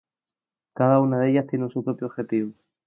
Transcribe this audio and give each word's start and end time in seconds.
Cada 0.73 0.99
una 0.99 1.19
de 1.19 1.29
ellas 1.29 1.45
tiene 1.45 1.69
su 1.69 1.83
propio 1.83 2.07
objetivo. 2.07 2.53